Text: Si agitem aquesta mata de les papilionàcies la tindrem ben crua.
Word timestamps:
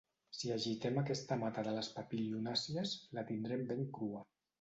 Si 0.35 0.51
agitem 0.53 0.95
aquesta 1.01 1.37
mata 1.41 1.63
de 1.67 1.73
les 1.75 1.89
papilionàcies 1.97 2.95
la 3.19 3.25
tindrem 3.29 3.63
ben 3.73 3.85
crua. 3.99 4.25